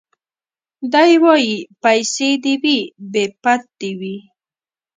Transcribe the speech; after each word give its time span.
دی 0.93 1.11
وايي 1.23 1.55
پيسې 1.83 2.29
دي 2.43 2.53
وي 2.67 2.77
بې 3.11 3.25
پت 3.41 3.61
دي 3.79 3.91
وي 3.99 4.17